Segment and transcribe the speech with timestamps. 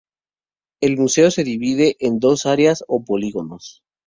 [0.81, 3.83] El Museo se divide en dos áreas o polígonos.